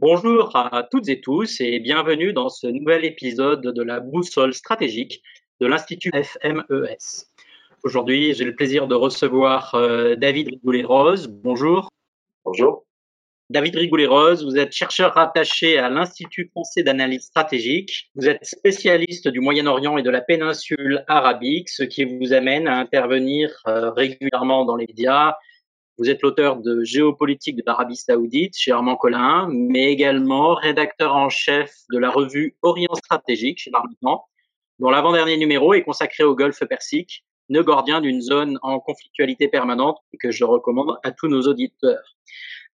[0.00, 5.24] Bonjour à toutes et tous et bienvenue dans ce nouvel épisode de la boussole stratégique
[5.60, 7.26] de l'Institut FMES.
[7.82, 11.26] Aujourd'hui, j'ai le plaisir de recevoir euh, David Rigoulet-Rose.
[11.26, 11.90] Bonjour.
[12.44, 12.84] Bonjour.
[13.50, 18.08] David Rigoulet-Rose, vous êtes chercheur rattaché à l'Institut français d'analyse stratégique.
[18.14, 22.78] Vous êtes spécialiste du Moyen-Orient et de la péninsule arabique, ce qui vous amène à
[22.78, 25.34] intervenir euh, régulièrement dans les médias.
[25.98, 31.28] Vous êtes l'auteur de Géopolitique de l'Arabie saoudite chez Armand Collin, mais également rédacteur en
[31.28, 34.28] chef de la revue Orient stratégique chez l'Armement,
[34.78, 39.98] dont l'avant-dernier numéro est consacré au Golfe Persique, nœud gordien d'une zone en conflictualité permanente
[40.12, 42.16] et que je recommande à tous nos auditeurs.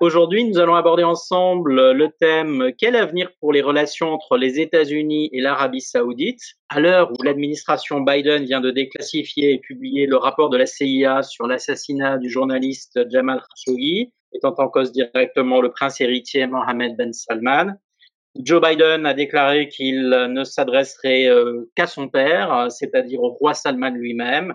[0.01, 5.29] Aujourd'hui, nous allons aborder ensemble le thème Quel avenir pour les relations entre les États-Unis
[5.33, 6.39] et l'Arabie saoudite?
[6.69, 11.21] À l'heure où l'administration Biden vient de déclassifier et publier le rapport de la CIA
[11.21, 17.11] sur l'assassinat du journaliste Jamal Khashoggi, étant en cause directement le prince héritier Mohammed Ben
[17.11, 17.73] Salman,
[18.37, 23.89] Joe Biden a déclaré qu'il ne s'adresserait euh, qu'à son père, c'est-à-dire au roi Salman
[23.89, 24.53] lui-même,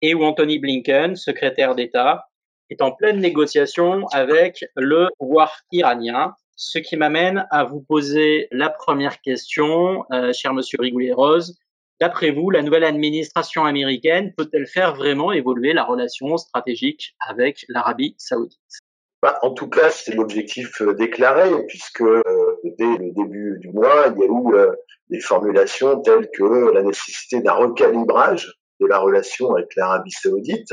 [0.00, 2.27] et où Anthony Blinken, secrétaire d'État,
[2.70, 6.34] est en pleine négociation avec le pouvoir iranien.
[6.56, 11.56] Ce qui m'amène à vous poser la première question, euh, cher Monsieur Rigoulet-Rose.
[12.00, 18.14] D'après vous, la nouvelle administration américaine peut-elle faire vraiment évoluer la relation stratégique avec l'Arabie
[18.18, 18.58] saoudite?
[19.22, 22.22] Bah, En tout cas, c'est l'objectif euh, déclaré, puisque euh,
[22.64, 24.76] dès le début du mois, il y a eu
[25.10, 30.72] des formulations telles que la nécessité d'un recalibrage de la relation avec l'Arabie saoudite,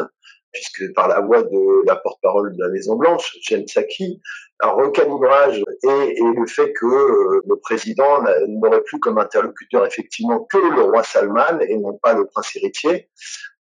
[0.55, 4.21] puisque par la voix de la porte-parole de la Maison Blanche, Jen Psaki,
[4.61, 10.57] un recalibrage et, le fait que euh, le président n'aurait plus comme interlocuteur effectivement que
[10.57, 13.09] le roi Salman et non pas le prince héritier,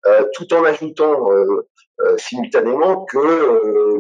[0.06, 1.68] euh, tout en ajoutant euh,
[2.00, 3.98] euh simultanément que euh,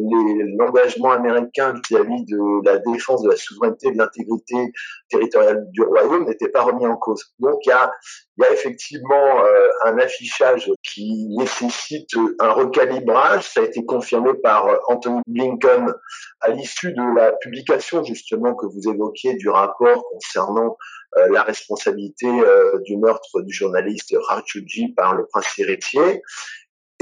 [0.58, 4.72] l'engagement américain vis-à-vis de la défense de la souveraineté et de l'intégrité
[5.08, 7.24] territoriale du royaume n'était pas remis en cause.
[7.38, 7.92] Donc il y a,
[8.38, 12.10] y effectivement euh, un affichage qui nécessite
[12.40, 13.48] un recalibrage.
[13.48, 15.94] Ça a été confirmé par Anthony Blinken
[16.40, 20.76] à l'issue de la publication justement que vous évoquiez du rapport concernant
[21.16, 26.22] euh, la responsabilité euh, du meurtre du journaliste Rachuji par le prince héritier.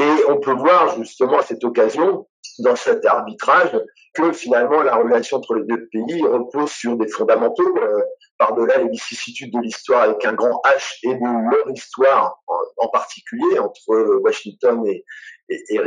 [0.02, 2.26] Et on peut voir justement à cette occasion,
[2.58, 3.78] dans cet arbitrage,
[4.14, 8.02] que finalement la relation entre les deux pays repose sur des fondamentaux, euh,
[8.36, 12.42] par-delà les vicissitudes de l'histoire avec un grand H et de leur histoire
[12.78, 15.04] en, particulier entre Washington et,
[15.48, 15.78] et,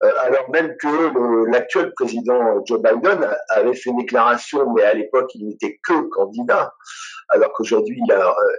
[0.00, 5.46] alors même que l'actuel président Joe Biden avait fait une déclaration, mais à l'époque il
[5.46, 6.72] n'était que candidat,
[7.28, 8.52] alors qu'aujourd'hui il a euh,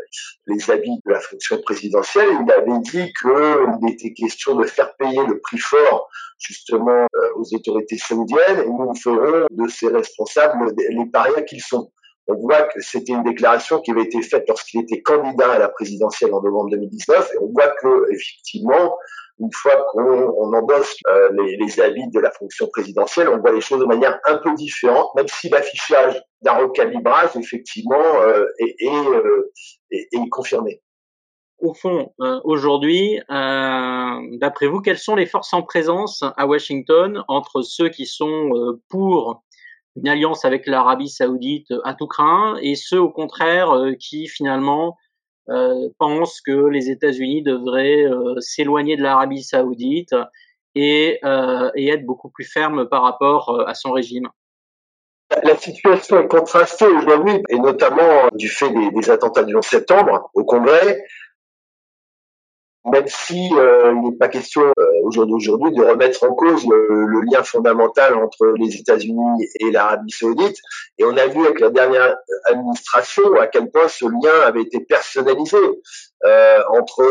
[0.47, 5.25] les habits de la fonction présidentielle, il avait dit qu'il était question de faire payer
[5.25, 11.05] le prix fort justement euh, aux autorités saoudiennes et nous ferons de ces responsables les
[11.07, 11.91] parias qu'ils sont.
[12.27, 15.69] On voit que c'était une déclaration qui avait été faite lorsqu'il était candidat à la
[15.69, 18.95] présidentielle en novembre 2019 et on voit que effectivement
[19.41, 23.79] une fois qu'on endosse euh, les, habits de la fonction présidentielle, on voit les choses
[23.79, 29.51] de manière un peu différente, même si l'affichage d'un recalibrage, effectivement, euh, euh,
[29.91, 30.81] est, confirmé.
[31.59, 32.11] Au fond,
[32.43, 38.79] aujourd'hui, d'après vous, quelles sont les forces en présence à Washington entre ceux qui sont
[38.89, 39.43] pour
[39.95, 45.10] une alliance avec l'Arabie saoudite à tout craint et ceux, au contraire, qui finalement euh,
[45.97, 50.15] pense que les États-Unis devraient euh, s'éloigner de l'Arabie saoudite
[50.75, 54.29] et, euh, et, être beaucoup plus ferme par rapport à son régime.
[55.43, 60.29] La situation est contrastée aujourd'hui, et notamment du fait des, des attentats du 11 septembre
[60.33, 61.03] au Congrès,
[62.85, 67.43] même si euh, il n'est pas question euh, aujourd'hui de remettre en cause le, lien
[67.43, 70.57] fondamental entre les États-Unis et l'Arabie saoudite.
[70.97, 72.15] Et on a vu avec la dernière
[72.47, 75.57] administration à quel point ce lien avait été personnalisé
[76.25, 77.03] euh, entre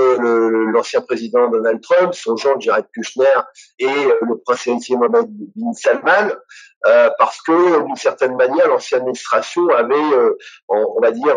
[0.72, 3.25] l'ancien président Donald Trump, son genre Jared Kushner
[3.78, 6.32] et le prince héritier Mohammed bin Salman,
[6.87, 9.94] euh, parce que d'une certaine manière l'ancienne administration avait,
[10.69, 11.37] on, on, va dire,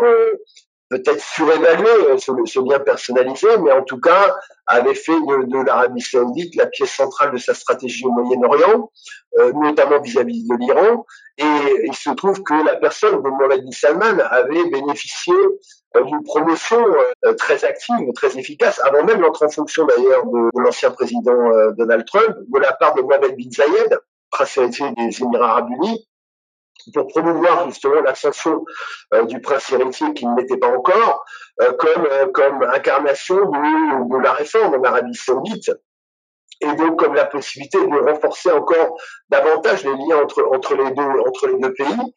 [0.88, 4.36] peut-être surévalué euh, ce, ce, lien personnalisé, mais en tout cas
[4.66, 8.90] avait fait de, l'Arabie saoudite la pièce centrale de sa stratégie au Moyen-Orient,
[9.38, 11.06] euh, notamment vis-à-vis de l'Iran.
[11.38, 15.34] Et il se trouve que la personne de Mohamed bin Salman avait bénéficié
[15.96, 16.84] euh, d'une promotion
[17.38, 22.36] très active, très efficace, avant même l'entrée en fonction d'ailleurs de, l'ancien président Donald Trump,
[22.48, 23.98] de la part de Mohamed bin Zayed,
[24.30, 26.06] prince des Émirats arabes unis,
[26.92, 28.64] pour promouvoir justement l'ascension
[29.12, 31.24] euh, du prince héritier qui ne l'était pas encore,
[31.62, 35.70] euh, comme, euh, comme incarnation de, la réforme en Arabie saoudite.
[36.60, 38.96] et donc comme la possibilité de renforcer encore
[39.28, 40.22] davantage les liens
[40.52, 42.14] entre les deux pays.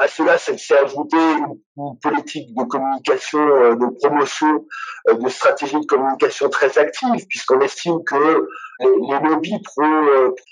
[0.00, 4.66] À cela, s'est ajouté une, politique de communication, de promotion,
[5.12, 8.48] de stratégie de communication très active, puisqu'on estime que
[8.80, 9.84] les, les lobbies pro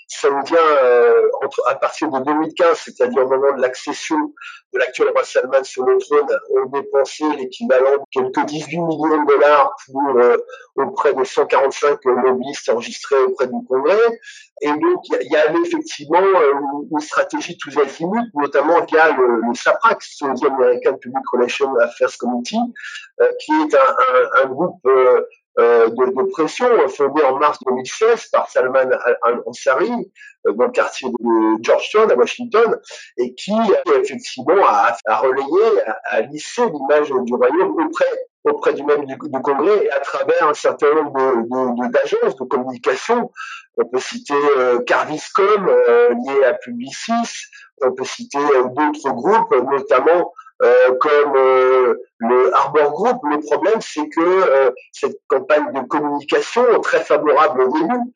[0.07, 0.57] saoudiens
[1.43, 4.17] entre à partir de 2015, c'est-à-dire au moment de l'accession
[4.73, 9.27] de l'actuel roi Salman sur le trône, ont dépensé l'équivalent de quelques 18 millions de
[9.27, 10.19] dollars pour
[10.77, 14.19] auprès de 145 lobbyistes enregistrés auprès du Congrès.
[14.61, 16.53] Et donc, il y, a effectivement euh,
[16.91, 22.57] une stratégie tous azimuts, notamment via le, le SAPRAC, Saudi American Public Relations Affairs Committee,
[23.21, 24.79] euh, qui est un, un, un groupe
[25.59, 28.89] euh, euh de, de, pression fondé en mars 2016 par Salman
[29.45, 29.91] Ansari
[30.45, 32.77] dans le quartier de Georgetown à Washington
[33.17, 33.53] et qui
[33.95, 38.05] effectivement a, a relayé, a, a lissé l'image du royaume auprès
[38.49, 43.31] auprès du même du, Congrès et à travers un certain nombre d'agences de, de, communication.
[43.77, 47.49] On peut citer euh, Carviscom euh, lié à Publicis,
[47.81, 53.21] on peut citer euh, d'autres groupes, notamment euh, comme euh, le Harbor Group.
[53.29, 58.13] Le problème, c'est que euh, cette campagne de communication très favorable au début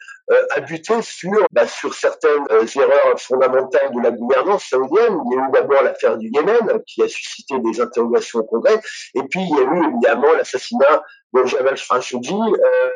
[0.52, 5.18] a buté sur, bah, sur certaines erreurs fondamentales de la gouvernance saoudienne.
[5.26, 8.80] Il y a eu d'abord l'affaire du Yémen, qui a suscité des interrogations au Congrès,
[9.14, 11.04] et puis il y a eu évidemment l'assassinat
[11.34, 12.40] de Jamal Khashoggi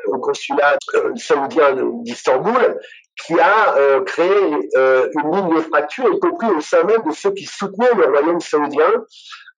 [0.07, 0.77] au consulat
[1.17, 2.79] saoudien d'Istanbul,
[3.15, 7.11] qui a euh, créé euh, une ligne de fracture, y compris au sein même de
[7.13, 8.91] ceux qui soutenaient le royaume saoudien.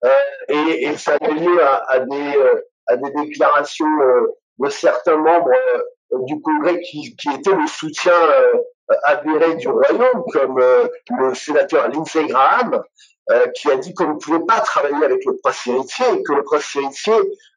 [0.06, 0.09] Euh,
[0.50, 2.39] et, et, ça a lieu à, à, des,
[2.88, 3.88] à des déclarations
[4.59, 5.51] de certains membres
[6.12, 8.13] du Congrès qui, qui étaient le soutien
[9.04, 12.83] avéré du royaume, comme le sénateur Lindsey Graham,
[13.29, 16.44] euh, qui a dit qu'on ne pouvait pas travailler avec le prince héritier que le
[16.44, 17.13] prince héritier,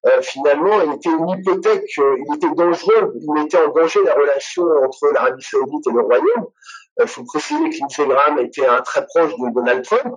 [0.07, 4.65] euh, finalement, était une hypothèque, euh, il était dangereux, il mettait en danger la relation
[4.85, 6.47] entre l'Arabie saoudite et le royaume.
[7.01, 10.17] Il faut préciser que Lindsey Graham était un très proche de Donald Trump,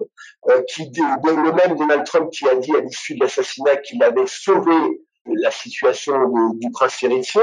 [0.70, 4.74] qui le même Donald Trump qui a dit à l'issue de l'assassinat qu'il avait sauvé
[5.28, 6.16] la situation
[6.56, 7.42] du prince héritier.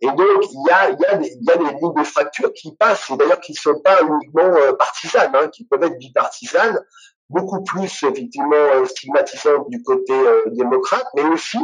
[0.00, 2.74] Et donc, il y a, y a, des, y a des lignes de fracture qui
[2.74, 6.84] passent, et d'ailleurs qui ne sont pas uniquement partisanes, hein, qui peuvent être bipartisanes,
[7.30, 11.58] beaucoup plus effectivement euh, stigmatisante du côté euh, démocrate, mais aussi,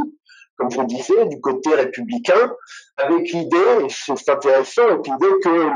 [0.57, 2.53] comme je disais, du côté républicain,
[2.97, 5.71] avec l'idée, et c'est intéressant, avec l'idée que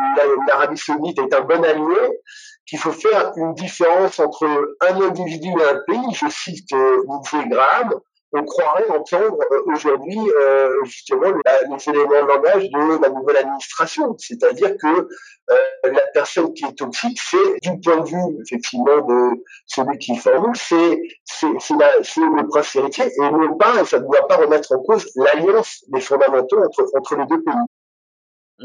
[0.49, 2.21] l'Arabie saoudite est un bon allié,
[2.67, 4.47] qu'il faut faire une différence entre
[4.81, 6.15] un individu et un pays.
[6.15, 7.03] Je cite euh,
[7.49, 7.95] Graham,
[8.35, 14.17] on croirait entendre euh, aujourd'hui euh, justement les éléments de langage de la nouvelle administration.
[14.19, 15.09] C'est-à-dire que
[15.51, 20.17] euh, la personne qui est toxique, c'est du point de vue effectivement de celui qui
[20.17, 24.83] formule, c'est c'est le prince héritier et non pas, ça ne doit pas remettre en
[24.83, 27.55] cause l'alliance des fondamentaux entre, entre les deux pays.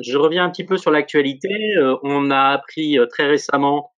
[0.01, 1.49] Je reviens un petit peu sur l'actualité.
[2.03, 3.91] on a appris très récemment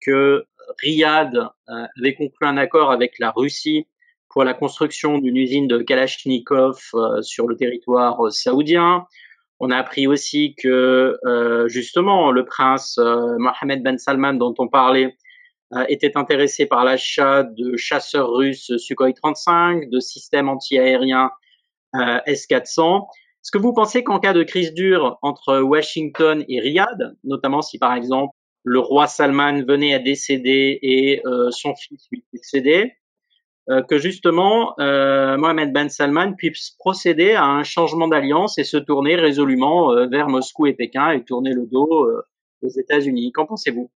[0.00, 0.46] que
[0.80, 3.86] Riyad avait conclu un accord avec la Russie
[4.32, 9.06] pour la construction d'une usine de Kalachnikov euh, sur le territoire euh, saoudien.
[9.60, 15.16] On a appris aussi que euh, justement le prince Mohammed Ben Salman dont on parlait
[15.88, 21.30] était intéressé par l'achat de chasseurs russes Sukhoi 35, de systèmes antiaériens
[21.94, 23.06] S-400.
[23.06, 27.78] Est-ce que vous pensez qu'en cas de crise dure entre Washington et Riyad, notamment si
[27.78, 28.34] par exemple
[28.64, 31.22] le roi Salman venait à décéder et
[31.52, 33.01] son fils lui succédait, euh,
[33.68, 39.14] que justement euh, Mohamed Ben Salman puisse procéder à un changement d'alliance et se tourner
[39.14, 42.08] résolument euh, vers Moscou et Pékin et tourner le dos
[42.62, 43.32] aux États-Unis.
[43.32, 43.90] Qu'en pensez-vous?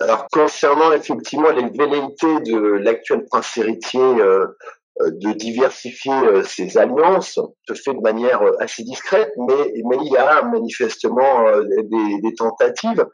[0.00, 7.92] Alors concernant effectivement les velléités de l'actuel prince héritier de diversifier ses alliances se fait
[7.92, 11.44] de manière assez discrète, mais, il y a manifestement
[11.82, 13.04] des tentatives.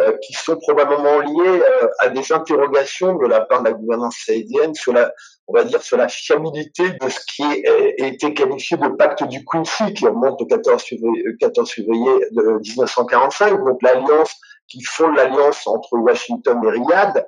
[0.00, 4.16] Euh, qui sont probablement liées euh, à des interrogations de la part de la gouvernance
[4.24, 5.12] saoudienne sur la,
[5.46, 9.44] on va dire, sur la fiabilité de ce qui a été qualifié de pacte du
[9.44, 14.34] Quincy, qui remonte au 14 février, 14 euh, février de 1945, donc l'alliance
[14.66, 17.26] qui fonde l'alliance entre Washington et Riyad,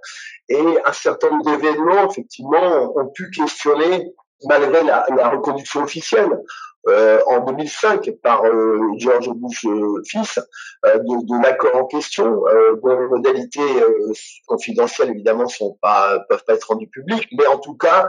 [0.48, 4.10] et un certain nombre d'événements, effectivement, ont pu questionner
[4.48, 6.30] malgré la, la reconduction officielle
[6.86, 10.38] euh, en 2005 par euh, George Bush euh, fils
[10.84, 12.42] de, de l'accord en question,
[12.82, 13.62] dont les modalités
[14.46, 18.06] confidentielles évidemment sont pas peuvent pas être rendues publiques, mais en tout cas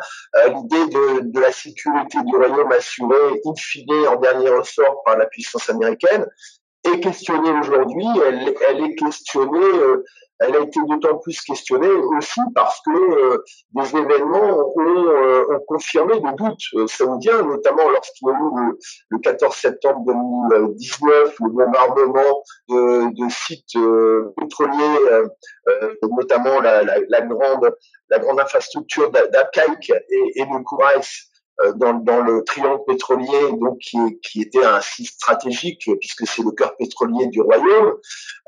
[0.48, 5.26] l'idée de, de, la sécurité du royaume assurée in fine en dernier ressort par la
[5.26, 6.26] puissance américaine
[6.88, 8.06] est questionnée aujourd'hui.
[8.26, 10.04] Elle, est questionnée, euh,
[10.40, 16.20] elle a été d'autant plus questionnée aussi parce que euh, des événements ont, euh, confirmé
[16.20, 18.78] des doutes saoudiens, notamment lorsqu'il y a eu
[19.10, 23.78] le, 14 septembre 2019 le bombardement de, sites
[24.38, 25.28] pétroliers,
[26.04, 31.35] notamment la, grande infrastructure d'Akaïk et, et de Kourais euh,
[31.76, 36.52] dans, dans, le triangle pétrolier, donc qui, qui, était un site stratégique puisque c'est le
[36.52, 37.94] cœur pétrolier du royaume,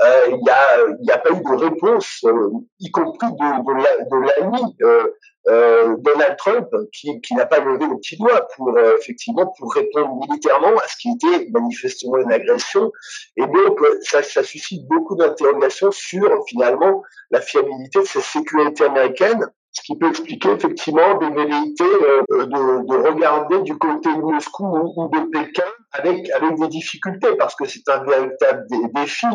[0.02, 2.50] euh, il n'y a, a pas eu de réponse, euh,
[2.80, 5.08] y compris de, l'ami euh,
[5.48, 10.20] euh, Donald Trump, qui, qui n'a pas levé le petit doigt pour effectivement pour répondre
[10.28, 12.92] militairement à ce qui était manifestement une agression.
[13.38, 19.48] Et donc ça, ça suscite beaucoup d'interrogations sur finalement la fiabilité de cette sécurité américaine
[19.78, 22.46] ce qui peut expliquer effectivement des velléités euh, de,
[22.88, 27.66] de, regarder du côté de Moscou ou, de Pékin avec, avec des difficultés, parce que
[27.66, 28.66] c'est un véritable
[28.96, 29.28] défi.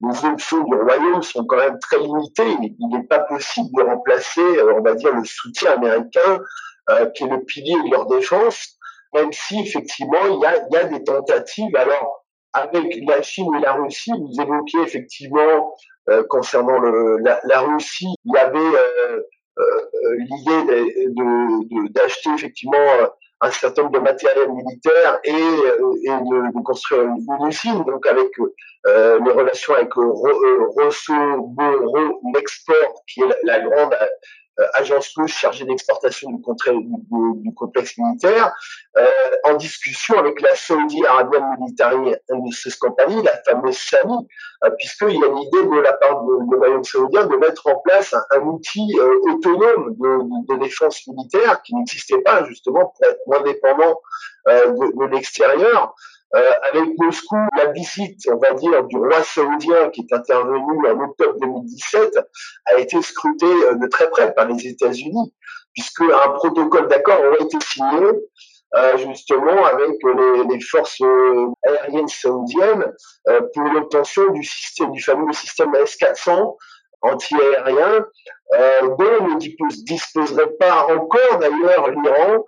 [0.00, 2.56] Les options du royaume sont quand même très limitées.
[2.60, 6.40] Il n'est pas possible de remplacer, euh, on va dire, le soutien américain,
[6.90, 8.76] euh, qui est le pilier de leur défense,
[9.14, 11.76] même si effectivement il y a, y a des tentatives.
[11.76, 15.72] Alors, avec la Chine et la Russie, vous évoquiez effectivement
[16.10, 19.22] euh, concernant le, la, la, Russie, il y avait euh,
[20.18, 23.06] l'idée de, d'acheter effectivement euh,
[23.40, 28.28] un certain nombre de matériel militaire et, euh, et de, construire une, usine, donc avec
[28.86, 34.06] euh, les relations avec Rosso Boro Export, qui est la, la grande euh,
[34.74, 38.52] agence russe chargée d'exportation du, du, du, complexe militaire,
[38.96, 39.06] euh,
[39.44, 44.28] en discussion avec la Saudi Arabian Military Industries Company, la fameuse SAMI,
[44.64, 47.76] euh, puisqu'il y a l'idée de la part de, de royaume saoudien de mettre en
[47.80, 53.20] place un, outil euh, autonome de, de, défense militaire qui n'existait pas justement pour être
[53.26, 54.00] moins dépendant
[54.48, 55.94] euh, de, l'extérieur.
[56.34, 61.00] Euh, avec Moscou, la visite, on va dire, du roi saoudien qui est intervenu en
[61.04, 62.18] octobre 2017
[62.66, 65.32] a été scrutée euh, de très près par les États-Unis,
[65.72, 68.10] puisque un protocole d'accord aurait été signé
[68.76, 69.90] euh, justement avec
[70.50, 72.84] les, forces euh, aériennes saoudiennes
[73.28, 76.56] euh, pour l'obtention du système, du fameux système S-400
[77.04, 78.06] anti-aérien,
[78.54, 82.44] euh, dont ne disposerait pas encore d'ailleurs l'Iran.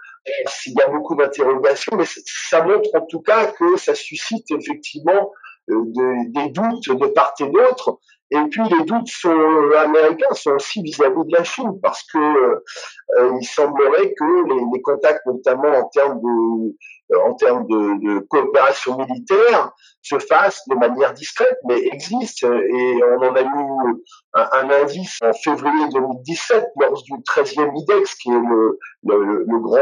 [0.67, 5.31] Il y a beaucoup d'interrogations, mais ça montre en tout cas que ça suscite effectivement
[5.71, 5.83] euh,
[6.29, 7.99] des doutes de part et d'autre.
[8.33, 13.39] Et puis les doutes sont américains sont aussi vis-à-vis de la Chine parce que euh,
[13.41, 19.73] il semblerait que les, contacts, notamment en termes de en termes de, coopération militaire,
[20.07, 22.53] se fassent de manière discrète, mais existent.
[22.53, 24.03] Et on en a eu
[24.35, 29.79] un, indice en février 2017 lors du 13e IDEX, qui est le, grand,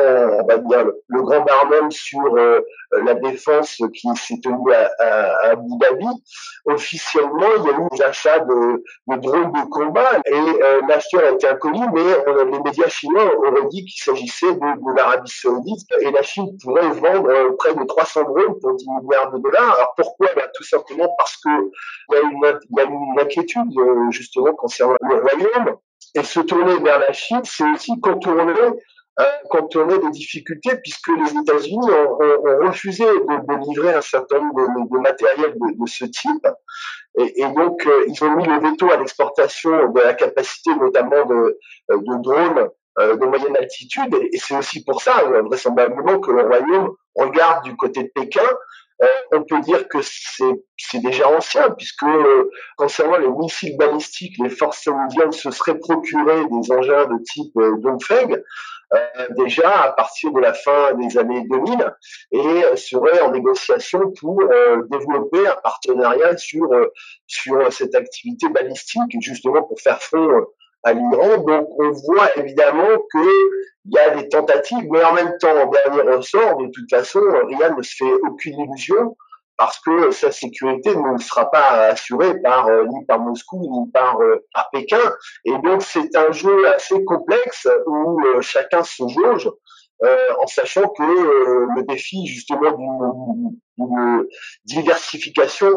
[0.51, 2.61] on le, grand barnum sur euh,
[3.05, 6.07] la défense qui s'est tenu à, à, Abu Dhabi.
[6.67, 11.31] Officiellement, il y a eu des achats de, drones de combat et euh, l'acheteur a
[11.33, 16.11] été inconnu, mais les médias chinois auraient dit qu'il s'agissait de, de l'Arabie Saoudite et
[16.11, 19.75] la Chine pourrait vendre euh, près de 300 drones pour 10 milliards de dollars.
[19.75, 21.51] Alors pourquoi ben, Tout simplement parce que
[22.11, 25.77] il y a une, inquiétude euh, justement concernant le royaume.
[26.15, 28.53] Et se tourner vers la Chine, c'est aussi contourner
[29.21, 34.97] euh, des difficultés puisque les États-Unis ont, refusé de, de, livrer un certain nombre de,
[34.97, 36.47] de matériel de, ce type.
[37.19, 41.59] Et, donc euh, ils ont mis le veto à l'exportation de la capacité notamment de,
[42.23, 42.69] drones
[42.99, 44.15] de moyenne altitude.
[44.15, 48.43] Et, et c'est aussi pour ça vraisemblablement que le Royaume regarde du côté de Pékin
[49.33, 54.83] on peut dire que c'est déjà ancien, puisque euh, concernant les missiles balistiques, les forces
[54.85, 58.37] saoudiennes se seraient procuré des engins de type euh, Dongfeng,
[58.93, 58.99] euh,
[59.31, 61.95] déjà à partir de la fin des années 2000,
[62.33, 64.41] et seraient en négociation pour
[64.91, 66.69] développer un partenariat sur,
[67.27, 70.47] sur cette activité balistique, justement pour faire front
[70.85, 71.39] à l'Iran.
[71.39, 73.19] Donc on voit évidemment que
[73.87, 77.21] il y a des tentatives, mais en même temps, en dernier ressort, de toute façon,
[77.49, 79.15] rien ne se fait aucune illusion
[79.57, 84.21] parce que sa sécurité ne sera pas assurée par euh, ni par Moscou ni par,
[84.21, 84.99] euh, Pékin.
[85.45, 89.49] Et donc c'est un jeu assez complexe où euh, chacun se jauge.
[90.43, 92.73] en sachant que le défi justement
[93.79, 94.27] d'une
[94.65, 95.71] diversification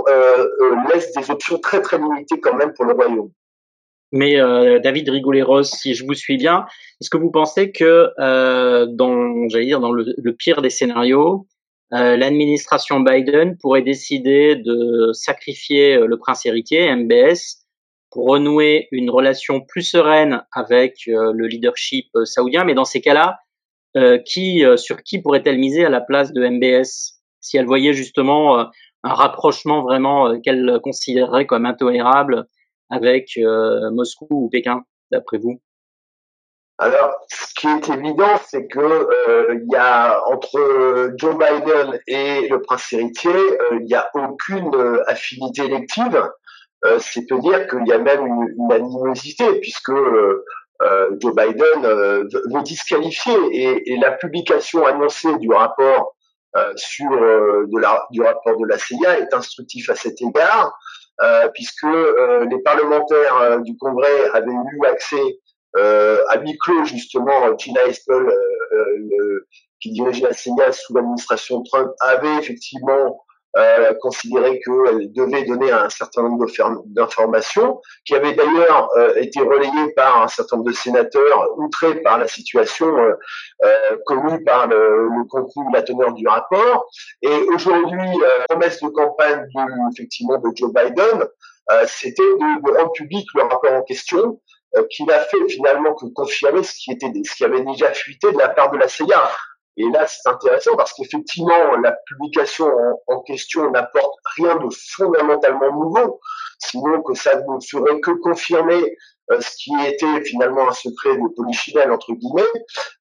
[0.92, 3.30] laisse des options très très limitées quand même pour le royaume.
[4.12, 6.66] Mais euh, David Rigoulet-Rose, si je vous suis bien,
[7.02, 11.48] est-ce que vous pensez que euh, dans, j'allais dire, dans le, pire des scénarios,
[11.94, 17.66] euh, l'administration Biden pourrait décider de sacrifier euh, le prince héritier, MBS,
[18.12, 22.64] pour renouer une relation plus sereine avec le leadership saoudien?
[22.64, 23.38] Mais dans ces cas-là,
[24.26, 28.60] qui, sur qui pourrait-elle miser à la place de MBS si elle voyait justement
[29.04, 32.48] un rapprochement vraiment qu'elle considérerait comme intolérable
[32.90, 33.38] avec
[33.92, 35.60] Moscou ou Pékin, d'après vous?
[36.80, 42.48] Alors, ce qui est évident, c'est que euh, il y a entre Joe Biden et
[42.48, 46.22] le prince héritier, euh, il n'y a aucune euh, affinité élective.
[47.00, 49.92] c'est à dire qu'il y a même une, une animosité, puisque
[51.20, 53.36] Joe Biden veut disqualifier.
[53.52, 56.16] Et, et, la publication annoncée du rapport
[56.76, 60.78] sur de la, du rapport de la CIA est instructif à cet égard,
[61.54, 65.40] puisque les parlementaires du Congrès avaient eu accès
[65.78, 69.48] euh, à huis clos justement, Gina Espel, euh, euh,
[69.80, 73.26] qui dirigeait la CIA sous l'administration Trump, avait effectivement
[73.58, 76.46] euh, considéré qu'elle devait donner un certain nombre
[76.86, 82.18] d'informations, qui avaient d'ailleurs euh, été relayées par un certain nombre de sénateurs, outrés par
[82.18, 83.14] la situation euh,
[83.64, 86.88] euh connue par le, le, contenu, la teneur du rapport.
[87.22, 88.10] Et aujourd'hui,
[88.48, 91.28] promesse de campagne de, effectivement de Joe Biden,
[91.86, 94.40] c'était de, de, rendre public le rapport en question,
[94.76, 98.32] euh, qui n'a fait finalement que confirmer ce qui était ce qui avait déjà fuité
[98.32, 99.32] de la part de la CIA.
[99.78, 102.68] Et là, c'est intéressant parce qu'effectivement, la publication
[103.08, 106.20] en, question n'apporte rien de fondamentalement nouveau,
[106.60, 108.98] sinon que ça ne ferait que confirmer
[109.32, 112.50] euh, ce qui était finalement un secret de polichinelle, entre guillemets,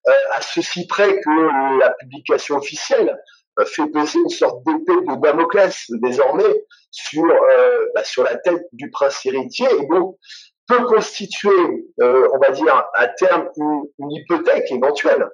[0.09, 3.17] euh, à ceci près que la publication officielle
[3.65, 7.25] fait peser une sorte d'épée de Damoclès désormais sur
[7.95, 9.67] bah, sur la tête du prince héritier.
[9.81, 10.19] Et donc
[10.67, 11.51] peut constituer,
[12.01, 15.29] euh, on va dire, à terme une, hypothèque éventuelle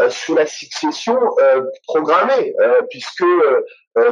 [0.00, 3.24] euh, sur la succession euh, programmée, euh, puisque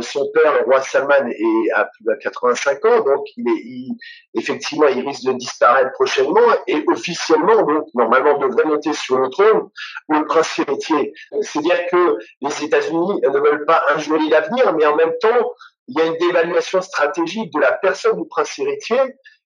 [0.00, 3.96] son père, le roi Salman, est à plus de 85 ans, donc il est, il,
[4.32, 9.70] effectivement, il risque de disparaître prochainement, et officiellement, donc normalement, devrait monter sur le trône
[10.08, 11.12] le prince héritier.
[11.40, 15.52] C'est-à-dire que les États-Unis ne veulent pas injurer l'avenir, mais en même temps,
[15.88, 19.00] il y a une dévaluation stratégique de la personne du prince héritier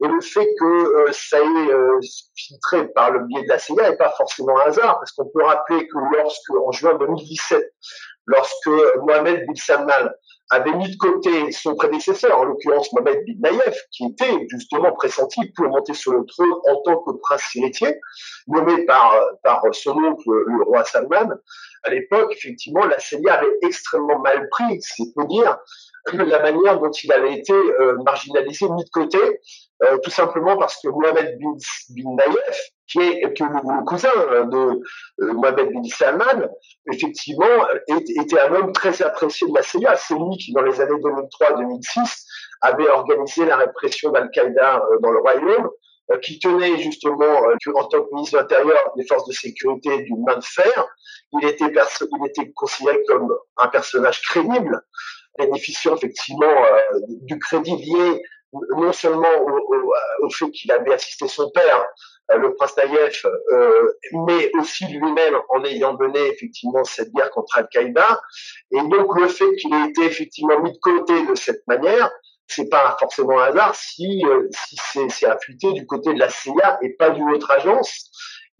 [0.00, 1.98] et le fait que euh, ça ait euh,
[2.36, 5.44] filtré par le biais de la CIA n'est pas forcément un hasard, parce qu'on peut
[5.44, 7.72] rappeler que lorsque, en juin 2017,
[8.26, 8.70] lorsque
[9.02, 10.10] Mohamed bin Salman
[10.50, 15.40] avait mis de côté son prédécesseur, en l'occurrence Mohamed bin Nayef, qui était justement pressenti
[15.56, 17.98] pour monter sur le trône en tant que prince héritier,
[18.46, 21.34] nommé par, par son oncle, le roi Salman,
[21.82, 25.58] à l'époque, effectivement, la CIA avait extrêmement mal pris, c'est peu dire,
[26.12, 29.18] la manière dont il avait été euh, marginalisé, mis de côté,
[29.84, 31.54] euh, tout simplement parce que Mohamed bin,
[31.90, 34.10] bin Nayef, qui est que le, cousin
[34.44, 34.80] de
[35.20, 36.48] euh, Mohamed bin Salman,
[36.92, 39.96] effectivement, était un homme très apprécié de la CIA.
[39.96, 42.24] C'est lui qui, dans les années 2003-2006,
[42.62, 45.70] avait organisé la répression d'Al-Qaïda dans le royaume,
[46.22, 47.42] qui tenait justement,
[47.74, 50.86] en tant que ministre de l'Intérieur, des forces de sécurité du main de fer.
[51.34, 54.80] Il était, il était considéré comme un personnage crédible,
[55.38, 59.28] bénéficiant effectivement euh, du crédit lié non seulement
[60.22, 61.84] au, fait qu'il avait assisté son père,
[62.30, 63.92] euh, le prince Taïef, euh,
[64.26, 68.20] mais aussi lui-même en ayant mené effectivement cette guerre contre Al-Qaïda.
[68.72, 72.10] Et donc le fait qu'il ait été effectivement mis de côté de cette manière,
[72.46, 76.94] c'est pas forcément un hasard si, si c'est affûté du côté de la CIA et
[76.94, 78.10] pas d'une autre agence.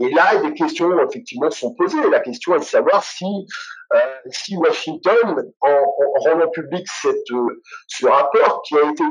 [0.01, 2.09] Et là, des questions effectivement sont posées.
[2.11, 3.25] La question est de savoir si
[3.95, 3.99] euh,
[4.31, 9.03] si Washington, en, en, rendant public cette, euh, ce rapport qui a été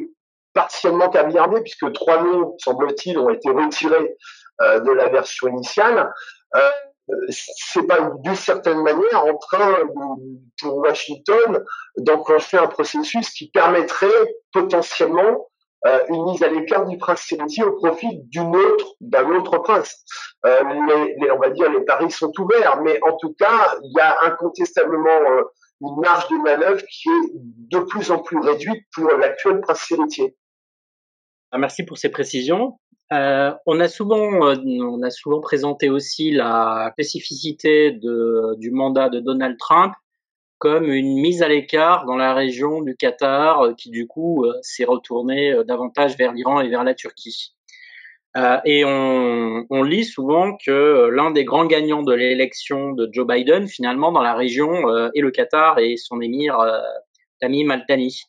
[0.58, 4.18] partiellement caviardé, puisque trois noms, semble-t-il, ont été retirés
[4.62, 6.12] euh, de la version initiale,
[6.56, 6.70] euh,
[7.30, 9.76] c'est pas d'une certaine manière en train
[10.60, 11.64] pour Washington
[11.98, 14.08] d'enclencher un processus qui permettrait
[14.52, 15.48] potentiellement
[15.86, 20.04] euh, une mise à l'écart du prince héritier au profit d'une autre, d'un autre prince.
[20.46, 24.18] Euh, on va dire les paris sont ouverts, mais en tout cas, il y a
[24.24, 25.44] incontestablement euh,
[25.82, 27.32] une marge de manœuvre qui est
[27.72, 30.36] de plus en plus réduite pour l'actuel prince héritier.
[31.52, 32.80] Ah, merci pour ces précisions.
[33.14, 39.10] Euh, on a souvent, euh, on a souvent présenté aussi la spécificité de, du mandat
[39.10, 39.94] de Donald Trump
[40.58, 44.54] comme une mise à l'écart dans la région du Qatar, euh, qui du coup euh,
[44.62, 47.54] s'est retournée euh, davantage vers l'Iran et vers la Turquie.
[48.66, 53.68] et on, on, lit souvent que l'un des grands gagnants de l'élection de Joe Biden,
[53.68, 54.72] finalement, dans la région,
[55.16, 56.56] est le Qatar et son émir
[57.40, 58.22] Tamim Al-Thani.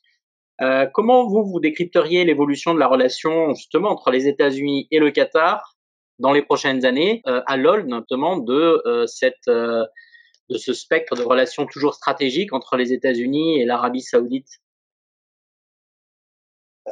[0.92, 5.76] Comment vous, vous décrypteriez l'évolution de la relation justement entre les États-Unis et le Qatar
[6.18, 9.48] dans les prochaines années, à l'aune notamment de cette
[10.50, 14.48] de ce spectre de relations toujours stratégiques entre les États-Unis et l'Arabie saoudite?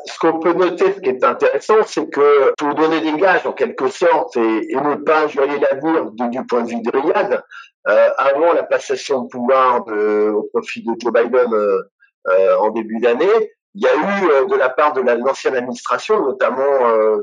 [0.05, 3.52] Ce qu'on peut noter, ce qui est intéressant, c'est que pour donner des gages en
[3.52, 4.40] quelque sorte et,
[4.74, 7.42] ne pas injurier l'avenir du point de vue de Riyad,
[7.88, 13.55] euh, avant la passation de pouvoir au profit de Joe Biden euh, en début d'année.
[13.76, 17.20] Il y a eu de la part de l'ancienne administration, notamment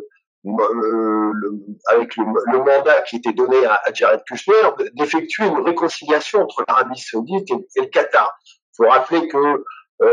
[1.88, 7.50] avec le, mandat qui était donné à, Jared Kushner, d'effectuer une réconciliation entre l'Arabie saoudite
[7.50, 8.32] et, le Qatar.
[8.46, 9.64] Il faut rappeler que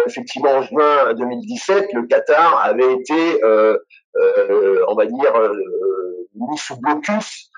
[0.07, 3.45] effectivement en juin 2017, le Qatar avait été,
[4.89, 5.53] on va dire,
[6.35, 7.50] mis sous blocus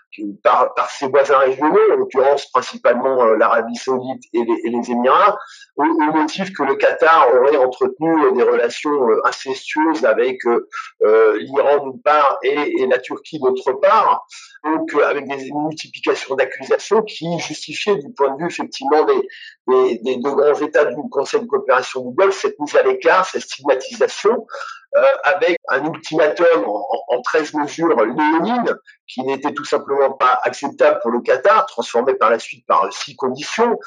[0.43, 5.37] par, par ses voisins régionaux, en l'occurrence principalement euh, l'Arabie saoudite et les, et Émirats,
[5.77, 12.01] au, motif que le Qatar aurait entretenu des relations euh, incestueuses avec euh, l'Iran d'une
[12.03, 14.27] part et, et, la Turquie d'autre part,
[14.65, 19.29] donc avec des multiplications d'accusations qui justifiaient du point de vue effectivement des,
[19.69, 23.25] des, des deux grands États du Conseil de coopération du Golfe cette mise à l'écart,
[23.27, 24.82] cette stigmatisation, euh,
[25.25, 28.77] avec un ultimatum en, en 13 mesures léonines
[29.07, 33.17] qui n'était tout simplement pas acceptable pour le Qatar, transformé par la suite par six
[33.17, 33.79] conditions,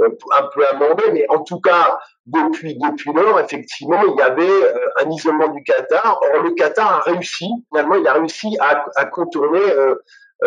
[0.00, 4.48] euh, un peu amendées, mais en tout cas, depuis, depuis lors, effectivement, il y avait
[4.48, 6.20] euh, un isolement du Qatar.
[6.22, 9.60] Or, le Qatar a réussi, finalement, il a réussi à, à contourner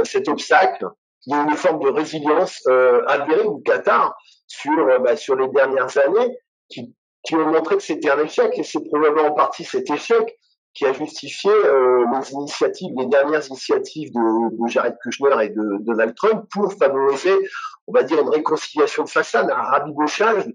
[0.03, 0.85] cet obstacle.
[1.25, 2.65] Il y a une forme de résilience
[3.07, 4.15] avérée du Qatar
[4.47, 6.37] sur, bah, sur les dernières années
[6.69, 10.37] qui qui ont montré que c'était un échec, et c'est probablement en partie cet échec
[10.73, 15.77] qui a justifié euh, les initiatives, les dernières initiatives de, de, Jared Kushner et de,
[15.79, 17.35] Donald Trump pour favoriser,
[17.87, 20.45] on va dire, une réconciliation de façade, un rabibochage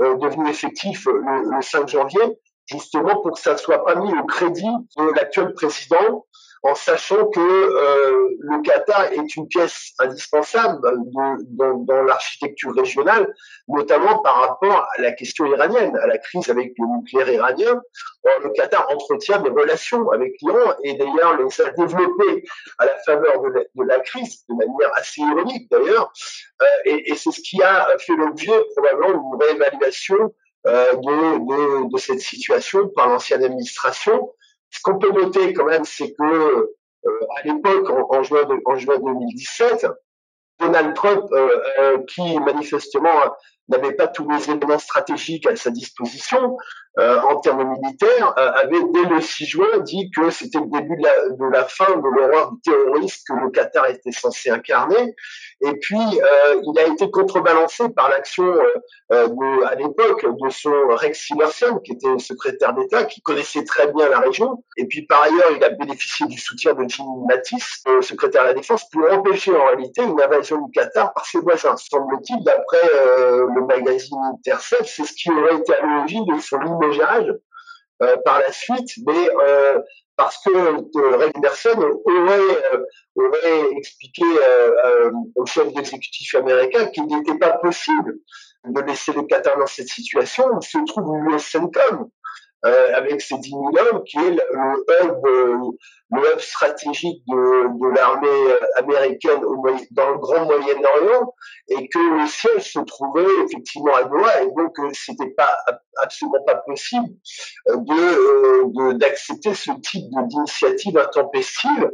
[0.00, 2.22] euh, devenu effectif le, le, 5 janvier,
[2.66, 6.26] justement pour que ça ne soit pas mis au crédit de l'actuel président
[6.62, 13.34] en sachant que euh, le Qatar est une pièce indispensable de, dans, l'architecture régionale,
[13.68, 17.80] notamment par rapport à la question iranienne, à la crise avec le nucléaire iranien.
[18.44, 22.44] Le Qatar entretient des relations avec l'Iran et d'ailleurs les a développées
[22.78, 26.12] à la faveur de la, de la crise, de manière assez ironique d'ailleurs,
[26.62, 30.32] euh, et, et c'est ce qui a fait l'objet probablement d'une réévaluation
[30.68, 34.32] euh, de, de, de, cette situation par l'ancienne administration
[34.72, 36.22] ce qu'on peut noter quand même, c'est que
[37.04, 39.86] euh, à l'époque, en, juin en juin 2017,
[40.60, 43.34] Donald Trump, euh, euh, qui manifestement
[43.72, 46.56] n'avait pas tous les éléments stratégiques à sa disposition
[46.98, 50.96] euh, en termes militaires, euh, avait dès le 6 juin dit que c'était le début
[50.96, 55.14] de la, fin de l'horreur du terrorisme que le Qatar était censé incarner.
[55.62, 58.44] Et puis, euh, il a été contrebalancé par l'action
[59.10, 64.20] à l'époque de son Rex Tillerson, qui était secrétaire d'État, qui connaissait très bien la
[64.20, 64.62] région.
[64.76, 67.62] Et puis, par ailleurs, il a bénéficié du soutien de Jim Mattis,
[68.00, 71.76] secrétaire de la Défense, pour empêcher en réalité une invasion du Qatar par ses voisins.
[71.76, 72.90] Semble-t-il, d'après
[73.54, 77.32] le magazine Intercept, c'est ce qui aurait été à l'origine de son limogeage
[78.02, 79.78] euh, par la suite, mais euh,
[80.16, 81.32] parce que euh, Ray
[82.06, 82.40] aurait,
[82.74, 82.84] euh,
[83.16, 84.24] aurait expliqué
[85.34, 88.16] au chef d'exécutif américain qu'il n'était pas possible
[88.64, 92.08] de laisser le Qatar dans cette situation où se trouve l'US CENTCOM,
[92.64, 95.56] euh, avec ces 10 000 hommes, qui est le, hub, euh,
[96.12, 97.34] le hub stratégique de,
[97.80, 101.34] de l'armée euh, américaine au, dans le Grand Moyen-Orient,
[101.68, 105.56] et que le siège se trouvait effectivement à Doha, et donc c'était pas
[106.00, 107.08] absolument pas possible
[107.66, 111.90] de d'accepter ce type d'initiative intempestive.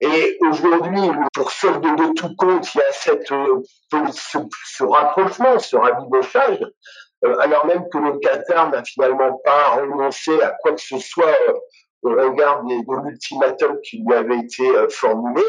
[0.00, 5.76] Et aujourd'hui, pour solde de tout compte, il y a cette, ce, ce rapprochement, ce
[5.76, 6.70] rabibochage euh,
[7.40, 11.54] alors même que le Qatar n'a finalement pas renoncé à quoi que ce soit euh,
[12.02, 15.42] au regard de l'ultimatum qui lui avait été euh, formulé.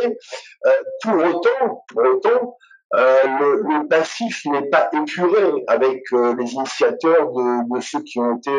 [1.02, 2.58] pour autant, pour autant,
[2.92, 8.52] le, le, passif n'est pas épuré avec les initiateurs de, de, ceux qui ont été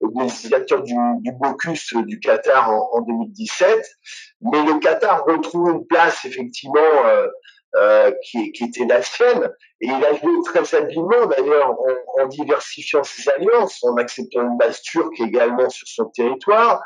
[0.00, 3.84] les initiateurs du, du blocus du Qatar en, en, 2017.
[4.40, 6.80] Mais le Qatar retrouve une place effectivement
[7.76, 9.50] euh, qui, qui, était la sienne.
[9.80, 14.56] Et il a joué très habilement, d'ailleurs, en, en, diversifiant ses alliances, en acceptant une
[14.56, 16.82] base turque également sur son territoire,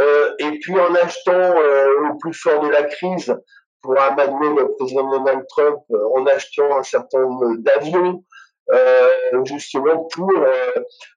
[0.00, 3.34] euh, et puis en achetant euh, au plus fort de la crise,
[3.82, 8.24] pour amadouer le président Donald Trump, euh, en achetant un certain nombre d'avions,
[8.70, 10.30] euh, justement pour,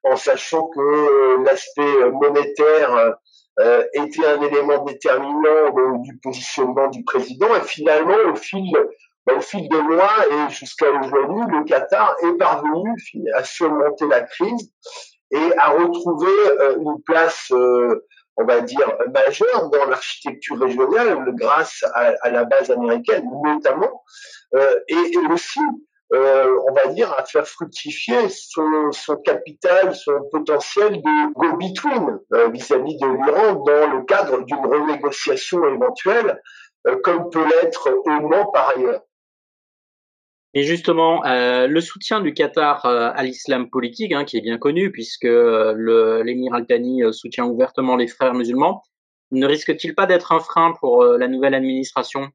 [0.04, 3.14] en sachant que l'aspect monétaire
[3.60, 7.54] euh, était un élément déterminant du positionnement du président.
[7.54, 8.72] Et finalement, au fil
[9.30, 12.90] au fil des mois et jusqu'à aujourd'hui, le Qatar est parvenu
[13.34, 14.72] à surmonter la crise
[15.30, 18.04] et à retrouver euh, une place, euh,
[18.36, 24.02] on va dire, majeure dans l'architecture régionale grâce à, la base américaine notamment,
[24.54, 25.60] euh, et, aussi,
[26.14, 32.18] on va dire, à faire fructifier son, son capital, son potentiel de go-between
[32.52, 36.38] vis-à-vis de l'Iran dans le cadre d'une renégociation éventuelle,
[37.02, 39.00] comme peut l'être au par ailleurs.
[40.54, 44.58] Et justement, euh, le soutien du Qatar euh, à l'islam politique, hein, qui est bien
[44.58, 48.82] connu, puisque euh, l'émir Al-Thani soutient ouvertement les frères musulmans,
[49.30, 52.28] ne risque-t-il pas d'être un frein pour la nouvelle administration?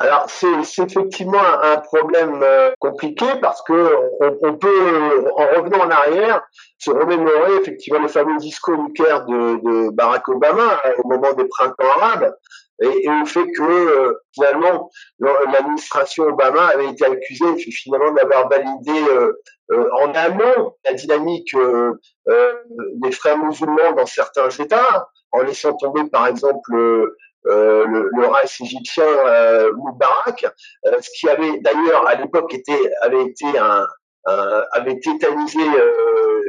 [0.00, 2.44] Alors c'est effectivement un, problème
[2.80, 3.94] compliqué parce que
[4.42, 6.42] on, peut, en revenant en arrière,
[6.78, 11.46] se remémorer effectivement le fameux discours du Caire de, de Barack Obama au moment des
[11.46, 12.34] printemps arabes,
[12.82, 19.32] et, et, fait que euh, finalement l'administration Obama avait été accusée finalement d'avoir validé euh,
[19.70, 21.54] euh, en amont la dynamique
[22.26, 29.06] des frères musulmans dans certains États, en laissant tomber par exemple le, le race égyptien
[29.76, 30.46] Moubarak,
[30.84, 33.86] ce qui avait d'ailleurs à l'époque été avait été un,
[34.72, 35.60] avait tétanisé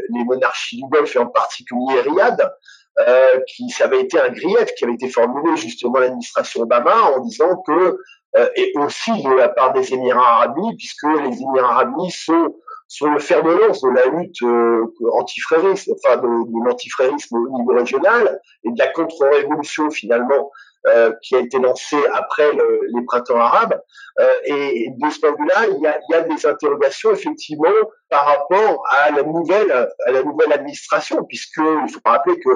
[0.09, 2.51] les monarchies du Golfe et en particulier Riyad.
[2.97, 6.95] Euh, qui ça avait été un grief qui avait été formulé justement à l'administration Obama
[7.13, 7.97] en disant que
[8.37, 12.55] euh, et aussi de la part des Émirats arabes puisque les Émirats arabes sont
[12.87, 17.73] sur le fer de lance de la lutte euh, enfin de, de l'antifrérisme au niveau
[17.73, 20.49] régional et de la contre-révolution finalement
[20.87, 23.81] euh, qui a été lancé après le, les printemps arabes.
[24.19, 27.73] Euh, et de ce point de vue-là, il y a, y a des interrogations effectivement
[28.09, 32.49] par rapport à la nouvelle à la nouvelle administration, puisque il faut rappeler que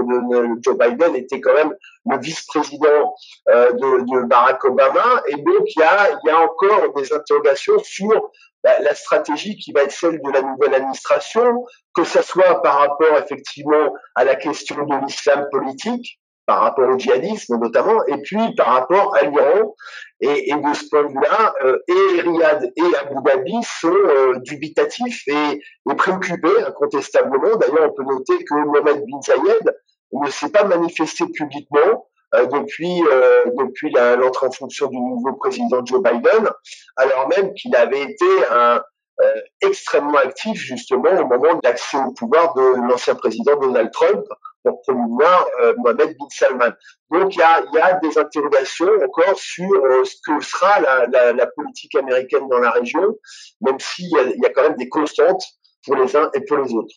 [0.61, 1.73] Joe Biden était quand même
[2.05, 3.15] le vice-président
[3.49, 7.79] euh, de, de, Barack Obama, et donc il y a y a encore des interrogations
[7.83, 8.31] sur
[8.63, 11.65] la, la stratégie qui va être celle de la nouvelle administration,
[11.95, 16.18] que ce soit par rapport effectivement à la question de l'islam politique,
[16.49, 19.75] par rapport au djihadisme notamment, et puis par rapport à l'Iran.
[20.19, 24.33] Et, et, de ce point de vue-là, euh, et Riyad et Abu Dhabi sont euh,
[24.39, 27.55] dubitatifs et, et, préoccupés incontestablement.
[27.55, 29.75] D'ailleurs, on peut noter que Mohamed bin Zayed
[30.12, 35.85] ne s'est pas manifesté publiquement euh, depuis euh, depuis l'entrée en fonction du nouveau président
[35.85, 36.49] Joe Biden,
[36.97, 38.81] alors même qu'il avait été un,
[39.21, 44.23] euh, extrêmement actif justement au moment de l'accès au pouvoir de l'ancien président Donald Trump
[44.63, 46.73] pour promouvoir euh, Mohamed bin Salman.
[47.11, 51.95] Donc il y a, a, des interrogations encore sur euh, ce que sera la, politique
[51.95, 53.17] américaine dans la région,
[53.61, 55.43] même s'il y, y a, quand même des constantes
[55.85, 56.95] pour les uns et pour les autres.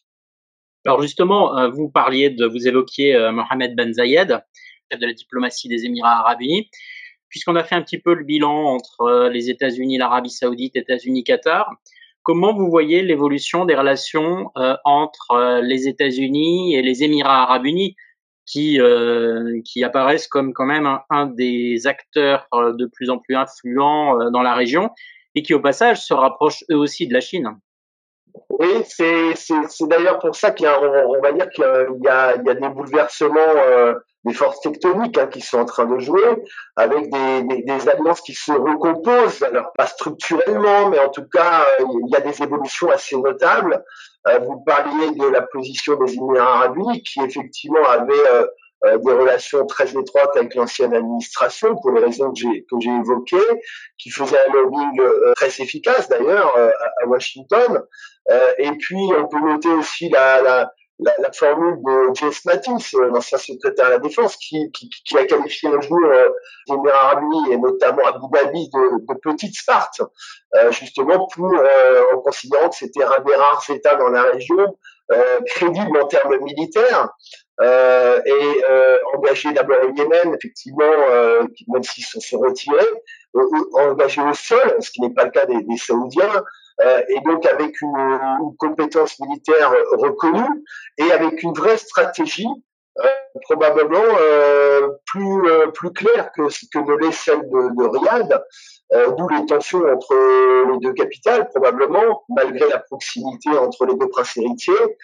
[0.85, 4.43] Alors justement, vous parliez de, vous évoquiez Mohamed Ben Zayed,
[4.91, 6.69] chef de la diplomatie des Émirats arabes unis
[7.33, 11.73] puisqu'on a fait un petit peu le bilan entre les États-Unis, l'Arabie saoudite, États-Unis, Qatar.
[12.23, 17.67] Comment vous voyez l'évolution des relations euh, entre euh, les États-Unis et les Émirats arabes
[17.67, 17.97] unis,
[18.47, 24.31] qui, euh, qui apparaissent comme quand même un, des acteurs de plus en plus influents
[24.31, 24.91] dans la région
[25.35, 27.57] et qui au passage se rapprochent eux aussi de la Chine?
[28.51, 29.35] Oui, c'est
[29.83, 33.55] d'ailleurs pour ça qu'il y a, on, va dire qu'il y, y, a des bouleversements
[34.25, 36.23] des forces tectoniques hein, qui sont en train de jouer,
[36.77, 41.63] avec des, des, des, alliances qui se recomposent, alors pas structurellement, mais en tout cas,
[41.81, 43.83] euh, il y a des évolutions assez notables.
[44.29, 48.47] Euh, vous parliez de la position des Émirats arabes qui effectivement avaient euh,
[48.87, 52.91] euh, des relations très étroites avec l'ancienne administration, pour les raisons que j'ai que j'ai
[52.91, 53.61] évoquées,
[53.99, 55.01] qui faisaient un lobbying
[55.37, 57.83] très efficace d'ailleurs à, Washington.
[58.59, 63.09] et puis, on peut noter aussi la, la la, la, formule de James Mattis, euh,
[63.09, 66.29] l'ancien secrétaire à la défense, qui, qui, qui a qualifié un jour euh,
[66.69, 70.01] les Émirats et notamment Abu Dhabi de, de petite Sparte,
[70.55, 74.77] euh, justement pour euh, en considérant que c'était un des rares États dans la région
[75.11, 77.09] euh, crédible en termes militaires.
[77.61, 82.89] Euh, et euh, engagé d'abord au Yémen, effectivement, euh, même s'ils se sont retirés,
[83.75, 86.43] engagé au sol, ce qui n'est pas le cas des, Saoudiens,
[86.81, 90.65] euh, et donc avec une, compétence militaire reconnue
[90.97, 92.49] et avec une vraie stratégie
[93.43, 95.43] probablement euh, plus
[95.75, 98.45] plus claire que que ne l'est celle de, de Riyad,
[99.17, 100.15] d'où les tensions entre
[100.71, 104.99] les deux capitales probablement malgré la proximité entre les deux princes héritiers.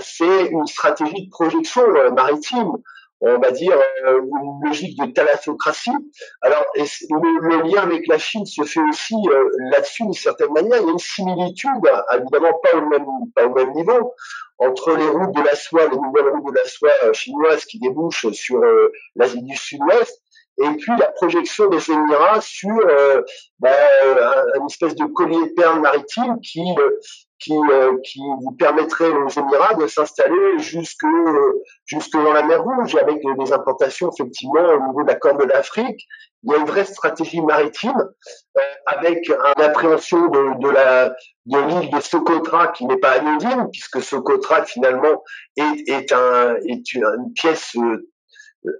[0.00, 1.82] C'est une stratégie de projection
[2.14, 2.72] maritime
[3.20, 5.90] on va dire, euh, une logique de thalassocratie.
[6.42, 10.80] Alors, le, lien avec la Chine se fait aussi euh, là-dessus d'une certaine manière?
[10.80, 11.70] Il y a une similitude,
[12.12, 14.14] évidemment pas au même, pas au même niveau,
[14.58, 17.78] entre les routes de la soie, les nouvelles routes de la soie euh, chinoises qui
[17.78, 18.60] débouchent sur
[19.14, 20.22] l'Asie du Sud-Ouest,
[20.58, 23.22] et puis la projection des Émirats sur euh,
[23.58, 23.70] bah,
[24.58, 26.62] une espèce de collier perle maritime qui
[27.38, 28.20] qui, euh, qui
[28.58, 31.06] permettrait aux Émirats de s'installer jusque,
[31.84, 35.44] jusque dans la mer Rouge avec des implantations effectivement au niveau de la Corne de
[35.44, 36.06] l'Afrique.
[36.42, 41.14] Il y a une vraie stratégie maritime euh, avec une appréhension de, de la
[41.46, 45.22] de l'île de Socotra qui n'est pas anodine puisque Socotra finalement
[45.56, 47.76] est, est, un, est une, pièce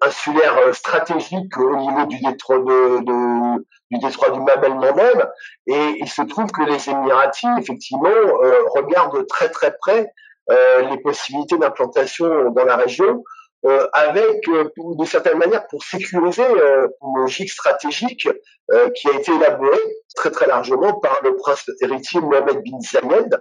[0.00, 2.98] insulaire stratégique au niveau du détroit de,
[3.90, 5.28] du détroit du Mabel Mandeb.
[5.66, 8.08] Et il se trouve que les Émiratis, effectivement,
[8.74, 10.12] regardent très très près
[10.48, 13.22] les possibilités d'implantation dans la région
[13.66, 18.28] euh, avec, euh, de certaine manière, pour sécuriser euh, une logique stratégique
[18.96, 19.78] qui a été élaborée
[20.16, 23.40] très très largement par le prince héritier Mohamed bin Zayed.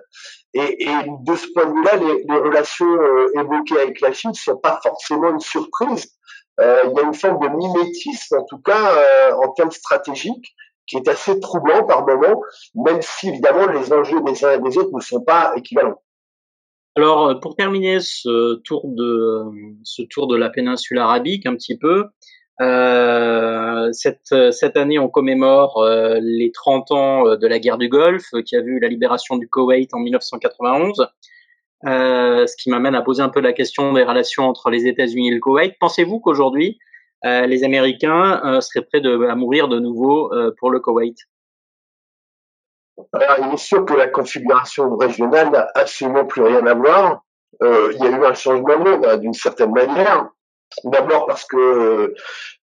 [0.54, 0.88] Et,
[1.24, 2.86] de ce point de vue-là, les, relations
[3.34, 6.12] évoquées avec la Chine ne sont pas forcément une surprise.
[6.60, 10.56] Euh, il y a une forme de mimétisme, en tout cas en termes stratégiques,
[10.88, 12.42] qui est assez troublant par moment,
[12.76, 16.02] même si évidemment les enjeux des uns et des autres ne sont pas équivalents.
[16.98, 19.44] Alors, euh, pour terminer ce tour de
[19.84, 22.06] ce tour de la péninsule arabique un petit peu,
[22.62, 28.30] euh, cette, cette année, on commémore euh, les 30 ans de la guerre du Golfe,
[28.46, 31.08] qui a vu la libération du Koweït en 1991.
[31.86, 35.30] Euh, ce qui m'amène à poser un peu la question des relations entre les États-Unis
[35.30, 35.76] et le Koweït.
[35.80, 36.80] Pensez-vous qu'aujourd'hui,
[37.26, 41.18] euh, les Américains seraient prêts à mourir de nouveau pour le Koweït?
[43.14, 47.26] Alors, il est sûr que la configuration régionale n'a absolument plus rien à voir.
[47.62, 50.30] Euh, il y a eu un changement de hein, d'une certaine manière.
[50.84, 52.14] D'abord parce que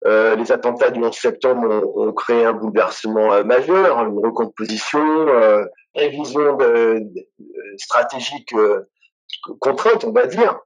[0.06, 5.64] euh, les attentats du 11 septembre ont, créé un bouleversement euh, majeur, une recomposition, euh,
[5.94, 6.58] révision
[7.76, 8.54] stratégique
[9.60, 10.58] contrainte, on va dire.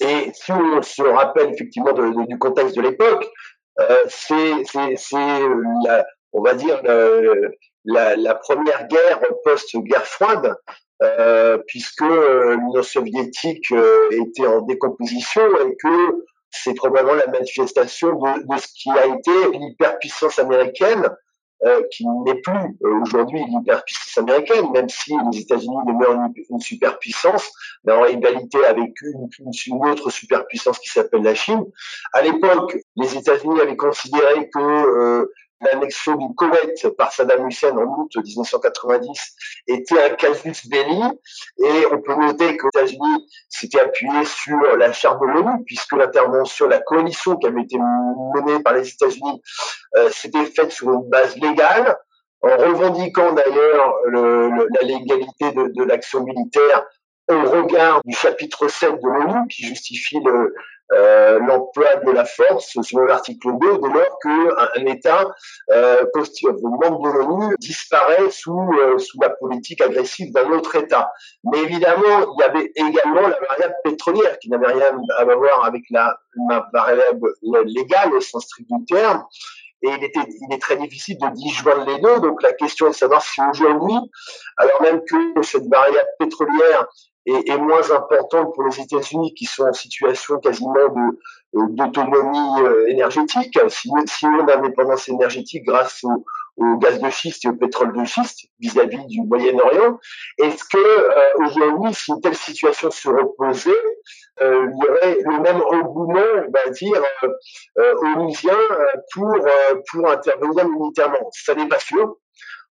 [0.00, 3.28] Et si on se rappelle effectivement du contexte de l'époque,
[4.08, 4.64] c'est,
[6.32, 6.82] on va dire,
[7.84, 10.56] la, première guerre post-guerre froide,
[11.02, 18.12] euh, puisque euh, l'Union soviétique euh, était en décomposition et que c'est probablement la manifestation
[18.12, 21.08] de, de, ce qui a été l'hyperpuissance américaine,
[21.64, 26.18] euh, qui n'est plus aujourd'hui l'hyperpuissance américaine, même si les États-Unis demeurent
[26.50, 27.50] une, superpuissance,
[27.84, 29.28] mais en égalité avec une,
[29.66, 31.64] une autre superpuissance qui s'appelle la Chine.
[32.12, 35.28] À l'époque, les États-Unis avaient considéré que
[35.64, 41.02] l'annexion du Koweït par Saddam Hussein en août 1990 était un casus belli
[41.58, 45.92] et on peut noter que les États-Unis s'étaient appuyés sur la charte de l'ONU puisque
[45.92, 49.42] l'intervention, la coalition qui avait été menée par les États-Unis
[49.96, 51.96] euh, s'était faite sur une base légale
[52.42, 56.84] en revendiquant d'ailleurs la légalité de, de l'action militaire
[57.30, 60.54] au regard du chapitre 7 de l'ONU qui justifie le,
[60.92, 65.26] euh, l'emploi de la force selon l'article 2 dès lors qu'un un État
[65.70, 66.04] euh,
[66.62, 71.12] membre de l'ONU disparaît sous, euh, sous la politique agressive d'un autre État.
[71.44, 75.82] Mais évidemment, il y avait également la variable pétrolière qui n'avait rien à voir avec
[75.90, 76.16] la,
[76.48, 77.28] la variable
[77.66, 79.24] légale au sens strict du terme
[79.82, 82.20] et il, était, il est très difficile de disjoindre les deux.
[82.20, 83.96] Donc la question est de savoir si aujourd'hui,
[84.56, 86.86] alors même que cette variable pétrolière
[87.26, 90.74] est, moins importante pour les États-Unis qui sont en situation quasiment
[91.54, 96.24] euh, d'autonomie euh, énergétique, si, on a l'indépendance énergétique grâce au,
[96.78, 99.98] gaz de schiste et au pétrole de schiste vis-à-vis du Moyen-Orient.
[100.38, 103.70] Est-ce que euh, aujourd'hui, si une telle situation se reposait,
[104.40, 107.02] euh, il y aurait le même engouement, on va dire,
[108.16, 108.56] onusien
[109.12, 109.34] pour
[109.90, 111.30] pour intervenir militairement?
[111.32, 112.16] Ça n'est pas sûr.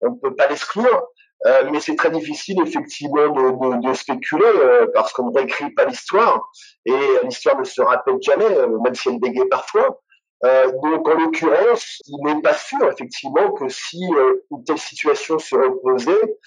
[0.01, 1.08] On ne peut pas l'exclure.
[1.45, 5.69] Euh, mais c'est très difficile effectivement de, de, de spéculer euh, parce qu'on ne réécrit
[5.71, 6.49] pas l'histoire
[6.86, 10.01] et l'histoire ne se rappelle jamais, euh, même si elle bégaye parfois.
[10.43, 14.03] donc en l'occurrence, il n'est pas sûr effectivement que si
[14.51, 16.38] une telle situation se reposait,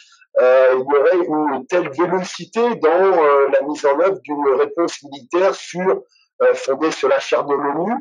[0.41, 3.11] il y aurait une telle vélocité dans
[3.55, 6.03] la mise en œuvre d'une réponse militaire sur
[6.55, 7.93] fondée sur la charte de l'ONU,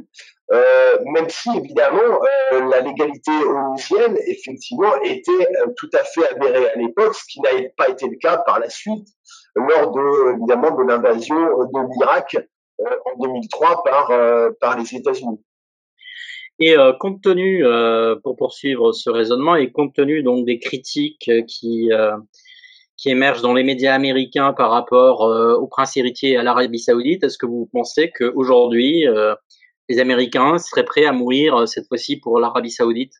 [0.53, 2.21] euh, même si évidemment
[2.53, 7.41] euh, la légalité onusienne effectivement était euh, tout à fait avérée à l'époque, ce qui
[7.41, 9.09] n'a pas été le cas par la suite
[9.55, 12.37] lors de évidemment de l'invasion de l'Irak
[12.79, 14.07] en 2003 par
[14.61, 15.43] par les États-Unis.
[16.59, 17.65] Et compte tenu,
[18.23, 21.89] pour poursuivre ce raisonnement, et compte tenu donc des critiques qui
[22.97, 27.37] qui émergent dans les médias américains par rapport au prince héritier à l'Arabie Saoudite, est-ce
[27.37, 29.05] que vous pensez qu'aujourd'hui
[29.89, 33.13] les Américains seraient prêts à mourir euh, cette fois-ci pour l'Arabie Saoudite?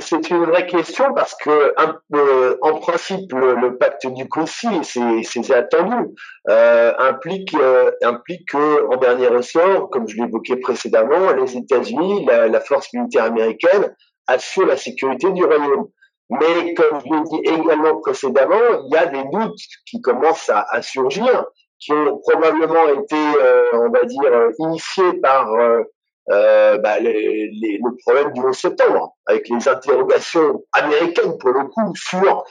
[0.00, 1.74] C'est une vraie question parce que
[2.14, 6.14] euh, en principe le, pacte du Koussi, c'est attendu,
[6.48, 12.48] euh, implique euh, implique que en dernier ressort, comme je l'évoquais précédemment, les États-Unis, la,
[12.48, 13.94] la, force militaire américaine
[14.26, 15.88] assure la sécurité du royaume.
[16.30, 20.66] Mais comme je l'ai dit également précédemment, il y a des doutes qui commencent à,
[20.70, 21.46] à surgir
[21.78, 25.82] qui ont probablement été, euh, on va dire, euh, initiés par euh,
[26.30, 31.64] euh, bah, les, les, le problème du 11 septembre, avec les interrogations américaines pour le
[31.64, 32.44] coup sur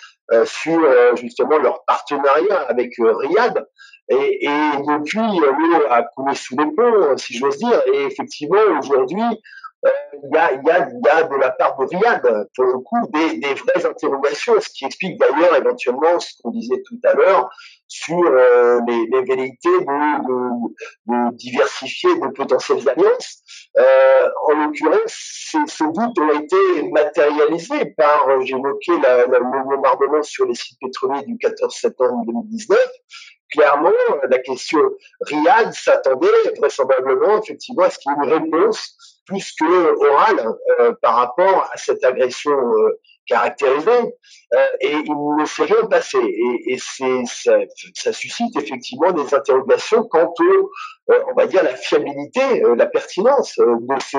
[0.44, 3.66] sur justement leur partenariat avec Riyad.
[4.10, 7.82] Et, et depuis, l'eau a coulé sous les ponts, si j'ose dire.
[7.94, 9.24] Et effectivement, aujourd'hui,
[9.84, 12.22] il y, a, y, y, a, de la part de Riyad,
[12.56, 16.82] pour le coup, des, des vraies interrogations, ce qui explique d'ailleurs éventuellement ce qu'on disait
[16.86, 17.50] tout à l'heure
[17.88, 23.44] sur euh, les, les, velléités de, de, de, diversifier de potentielles alliances.
[23.78, 30.56] Euh, en l'occurrence, ces, doutes ont été matérialisés par, euh, j'évoquais le bombardement sur les
[30.56, 32.78] sites pétroliers du 14 septembre 2019,
[33.52, 33.92] clairement,
[34.30, 34.80] la question
[35.22, 40.48] Riyad s'attendait vraisemblablement effectivement à ce qu'il y ait une réponse plus que orale
[40.80, 44.16] euh, par rapport à cette agression euh, caractérisée
[44.54, 47.60] euh, et il ne s'est rien passé et, et ça,
[47.94, 50.72] ça, suscite effectivement des interrogations quant au
[51.30, 54.18] on va dire la fiabilité la pertinence de ce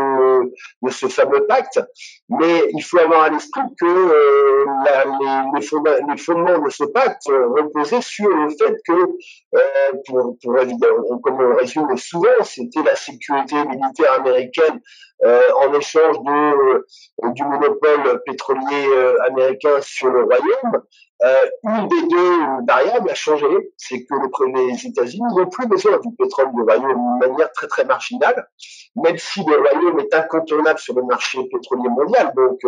[0.82, 1.80] de ce fameux pacte.
[2.28, 8.02] Mais il faut avoir à l'esprit que la, les, les, fondements, de ce pacte reposaient
[8.02, 14.80] sur le fait que pour, pour comme on résume souvent c'était la sécurité militaire américaine
[15.24, 20.82] euh, en échange de, euh, du monopole pétrolier euh, américain sur le Royaume,
[21.20, 23.46] une des deux variables a changé,
[23.76, 24.14] c'est que
[24.54, 28.48] les États-Unis n'ont plus besoin du pétrole du Royaume d'une manière très très marginale,
[28.96, 32.32] même si le Royaume est incontournable sur le marché pétrolier mondial.
[32.36, 32.60] Donc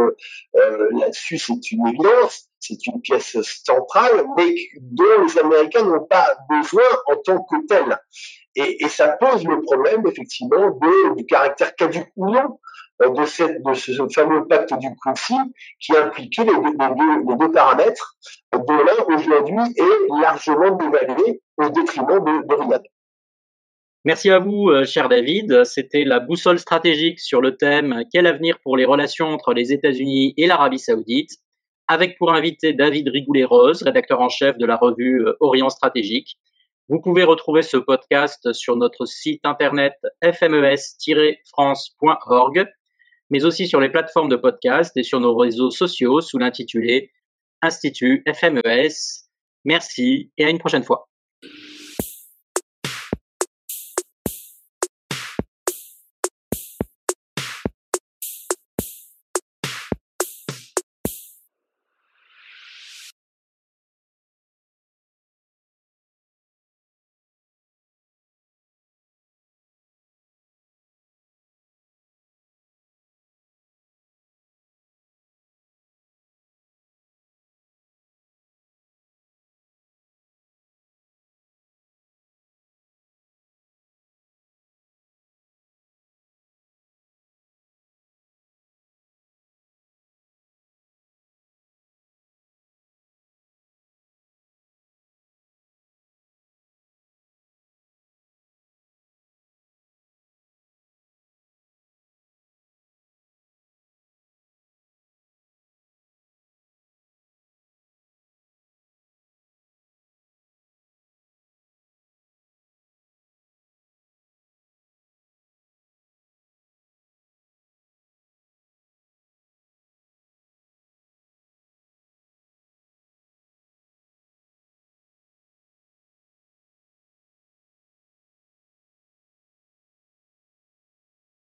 [0.93, 6.85] là-dessus, c'est une évidence c'est une pièce centrale, mais dont les Américains n'ont pas besoin
[7.07, 7.99] en tant que tel.
[8.55, 13.25] Et, et, ça pose le problème, effectivement, de, du caractère caduc ou non euh, de,
[13.25, 15.37] cette, de ce fameux pacte du conflit
[15.81, 18.17] qui impliquait les, deux, les deux, paramètres,
[18.53, 22.83] dont l'un aujourd'hui est largement dévalué au détriment de, de Riyad.
[24.05, 25.65] Merci à vous, euh, cher David.
[25.65, 30.33] C'était la boussole stratégique sur le thème Quel avenir pour les relations entre les États-Unis
[30.37, 31.31] et l'Arabie saoudite?
[31.87, 36.39] Avec pour invité David Rigoulet-Rose, rédacteur en chef de la revue euh, Orient Stratégique.
[36.89, 39.95] Vous pouvez retrouver ce podcast sur notre site internet
[40.25, 42.69] fmes-france.org,
[43.31, 47.11] mais aussi sur les plateformes de podcast et sur nos réseaux sociaux sous l'intitulé
[47.63, 48.91] Institut FMES.
[49.65, 51.10] Merci et à une prochaine fois.